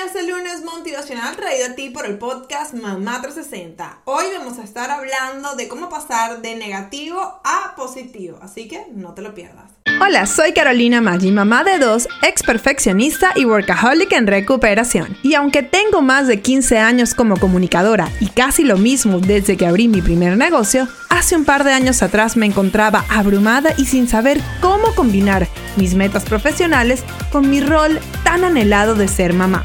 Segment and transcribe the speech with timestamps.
[0.00, 4.02] bienvenidas al lunes motivacional traído a ti por el podcast Mamá 360.
[4.04, 9.14] Hoy vamos a estar hablando de cómo pasar de negativo a positivo, así que no
[9.14, 9.70] te lo pierdas.
[10.00, 15.16] Hola, soy Carolina Maggi, mamá de dos, ex perfeccionista y workaholic en recuperación.
[15.22, 19.66] Y aunque tengo más de 15 años como comunicadora y casi lo mismo desde que
[19.66, 24.08] abrí mi primer negocio, hace un par de años atrás me encontraba abrumada y sin
[24.08, 29.64] saber cómo combinar mis metas profesionales con mi rol tan anhelado de ser mamá.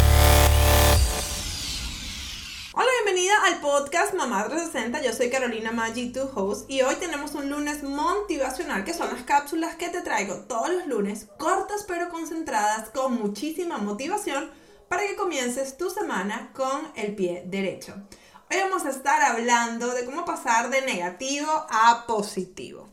[3.91, 8.85] Podcast Mamá 360, yo soy Carolina Maggi, tu host, y hoy tenemos un lunes motivacional,
[8.85, 13.79] que son las cápsulas que te traigo todos los lunes, cortas pero concentradas, con muchísima
[13.79, 14.49] motivación,
[14.87, 17.93] para que comiences tu semana con el pie derecho.
[18.49, 22.87] Hoy vamos a estar hablando de cómo pasar de negativo a positivo.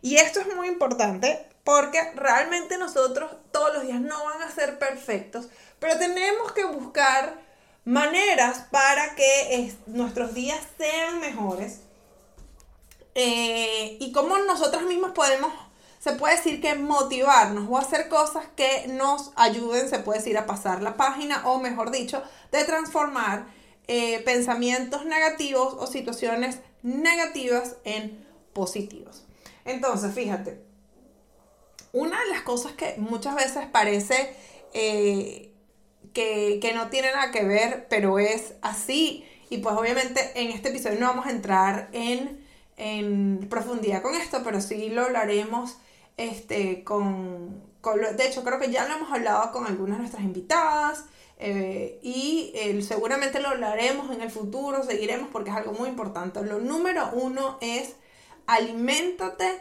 [0.00, 4.80] Y esto es muy importante porque realmente nosotros todos los días no van a ser
[4.80, 7.41] perfectos, pero tenemos que buscar
[7.84, 11.80] maneras para que nuestros días sean mejores
[13.14, 15.52] eh, y cómo nosotros mismos podemos,
[15.98, 20.46] se puede decir que motivarnos o hacer cosas que nos ayuden, se puede decir, a
[20.46, 23.46] pasar la página o mejor dicho, de transformar
[23.88, 29.24] eh, pensamientos negativos o situaciones negativas en positivos.
[29.64, 30.62] Entonces, fíjate,
[31.92, 34.36] una de las cosas que muchas veces parece...
[34.72, 35.51] Eh,
[36.12, 39.24] que, no tiene nada que ver, pero es así.
[39.50, 42.40] Y pues obviamente en este episodio no vamos a entrar en,
[43.48, 45.76] profundidad con esto, pero sí lo hablaremos
[46.16, 47.62] este, con,
[48.16, 51.04] De hecho, creo que ya lo hemos hablado con algunas de nuestras invitadas.
[51.38, 52.52] Eh, y
[52.82, 56.42] seguramente lo hablaremos en el futuro, seguiremos porque es algo muy importante.
[56.42, 57.96] Lo número uno es
[58.46, 59.60] aliméntate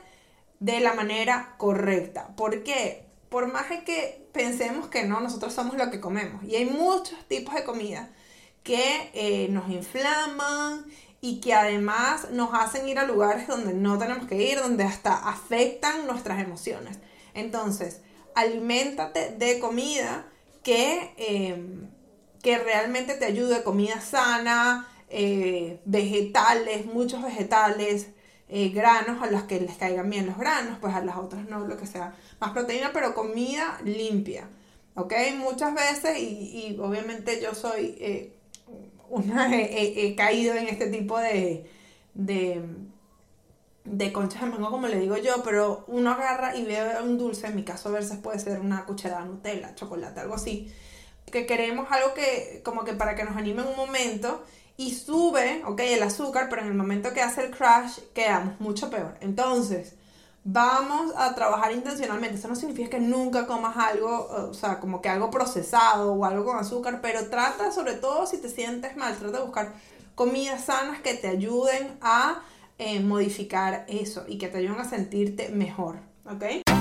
[0.59, 2.27] de la manera correcta.
[2.35, 3.10] ¿Por qué?
[3.31, 6.43] Por más que pensemos que no, nosotros somos lo que comemos.
[6.43, 8.09] Y hay muchos tipos de comida
[8.61, 10.85] que eh, nos inflaman
[11.21, 15.29] y que además nos hacen ir a lugares donde no tenemos que ir, donde hasta
[15.29, 16.99] afectan nuestras emociones.
[17.33, 18.01] Entonces,
[18.35, 20.27] aliméntate de comida
[20.61, 21.89] que, em,
[22.43, 28.07] que realmente te ayude, comida sana, eh, vegetales, muchos vegetales,
[28.53, 31.65] eh, granos a los que les caigan bien los granos, pues a las otras no,
[31.65, 34.49] lo que sea más proteína, pero comida limpia.
[34.93, 35.13] ¿Ok?
[35.37, 38.35] Muchas veces, y, obviamente yo soy eh,
[39.09, 41.71] una, he, caído en este tipo de,
[42.13, 42.61] de,
[43.85, 47.47] de conchas de mango, como le digo yo, pero uno agarra y ve un dulce,
[47.47, 50.69] en mi caso a veces puede ser una cucharada Nutella, chocolate, algo así,
[51.31, 54.43] que queremos algo que, como que para que nos anime en un momento
[54.81, 58.89] y sube, ok, el azúcar, pero en el momento que hace el crash quedamos mucho
[58.89, 59.15] peor.
[59.21, 59.93] Entonces,
[60.43, 62.37] vamos a trabajar intencionalmente.
[62.37, 66.45] Eso no significa que nunca comas algo, o sea, como que algo procesado o algo
[66.45, 69.73] con azúcar, pero trata, sobre todo si te sientes mal, trata de buscar
[70.15, 72.41] comidas sanas que te ayuden a
[72.79, 76.80] eh, modificar eso y que te ayuden a sentirte mejor, ¿ok?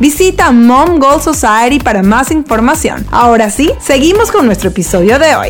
[0.00, 3.04] Visita Mom Goal Society para más información.
[3.10, 5.48] Ahora sí, seguimos con nuestro episodio de hoy.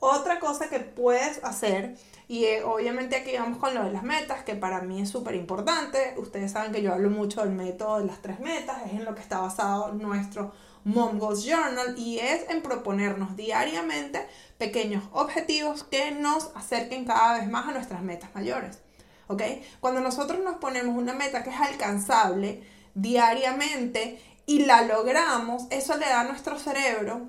[0.00, 1.94] Otra cosa que puedes hacer,
[2.26, 5.36] y eh, obviamente aquí vamos con lo de las metas, que para mí es súper
[5.36, 6.14] importante.
[6.16, 9.14] Ustedes saben que yo hablo mucho del método de las tres metas, es en lo
[9.14, 10.52] que está basado nuestro
[10.82, 14.26] Mom Goals Journal y es en proponernos diariamente
[14.58, 18.80] pequeños objetivos que nos acerquen cada vez más a nuestras metas mayores.
[19.28, 19.42] ¿Ok?
[19.80, 22.62] Cuando nosotros nos ponemos una meta que es alcanzable
[22.94, 27.28] diariamente y la logramos, eso le da a nuestro cerebro,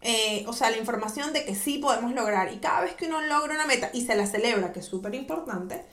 [0.00, 2.52] eh, o sea, la información de que sí podemos lograr.
[2.52, 5.14] Y cada vez que uno logra una meta y se la celebra, que es súper
[5.14, 5.84] importante,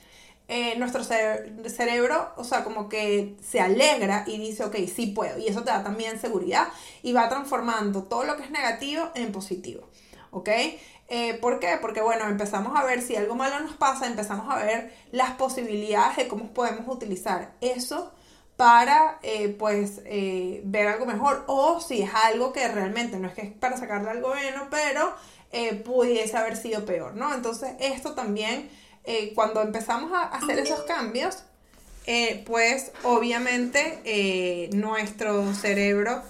[0.49, 5.39] eh, nuestro cerebro, o sea, como que se alegra y dice, ok, sí puedo.
[5.39, 6.67] Y eso te da también seguridad
[7.01, 9.87] y va transformando todo lo que es negativo en positivo.
[10.31, 10.49] ¿Ok?
[11.13, 11.77] Eh, ¿Por qué?
[11.81, 16.15] Porque bueno, empezamos a ver si algo malo nos pasa, empezamos a ver las posibilidades
[16.15, 18.13] de cómo podemos utilizar eso
[18.55, 23.33] para eh, pues eh, ver algo mejor o si es algo que realmente no es
[23.33, 25.13] que es para sacarle algo bueno, pero
[25.83, 27.33] pudiese haber sido peor, ¿no?
[27.35, 28.69] Entonces esto también,
[29.35, 31.43] cuando empezamos a hacer esos cambios,
[32.45, 36.23] pues obviamente nuestro cerebro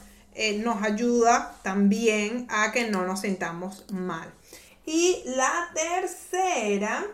[0.58, 4.34] nos ayuda también a que no nos sintamos mal.
[4.86, 7.06] Y la tercera,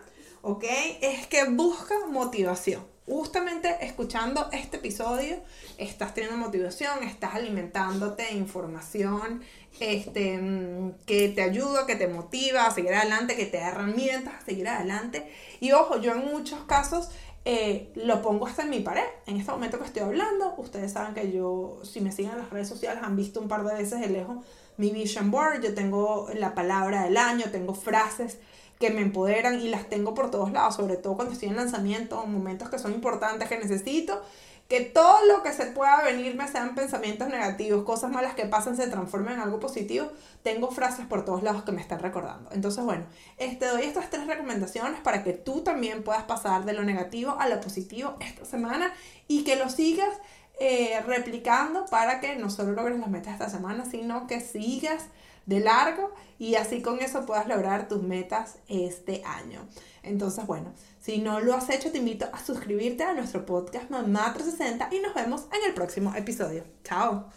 [0.42, 0.64] ¿ok?
[1.00, 5.38] Es que busca motivación justamente escuchando este episodio
[5.78, 9.42] estás teniendo motivación, estás alimentándote de información
[9.80, 14.34] este, mm, que te ayuda, que te motiva a seguir adelante, que te da herramientas
[14.34, 15.32] a seguir adelante.
[15.60, 17.10] Y ojo, yo en muchos casos
[17.50, 19.06] eh, lo pongo hasta en mi pared.
[19.24, 22.50] En este momento que estoy hablando, ustedes saben que yo, si me siguen en las
[22.50, 24.44] redes sociales, han visto un par de veces de lejos
[24.76, 25.62] mi vision board.
[25.62, 28.36] Yo tengo la palabra del año, tengo frases
[28.78, 32.22] que me empoderan y las tengo por todos lados, sobre todo cuando estoy en lanzamiento,
[32.22, 34.20] en momentos que son importantes, que necesito
[34.68, 38.86] que todo lo que se pueda venirme sean pensamientos negativos, cosas malas que pasan se
[38.86, 40.12] transformen en algo positivo,
[40.42, 42.50] tengo frases por todos lados que me están recordando.
[42.52, 43.06] Entonces, bueno,
[43.38, 47.36] te este, doy estas tres recomendaciones para que tú también puedas pasar de lo negativo
[47.40, 48.92] a lo positivo esta semana
[49.26, 50.14] y que lo sigas
[50.60, 55.04] eh, replicando para que no solo logres las metas esta semana, sino que sigas
[55.46, 59.66] de largo y así con eso puedas lograr tus metas este año.
[60.02, 64.32] Entonces, bueno, si no lo has hecho, te invito a suscribirte a nuestro podcast Mamá
[64.34, 66.64] 360 y nos vemos en el próximo episodio.
[66.84, 67.30] Chao.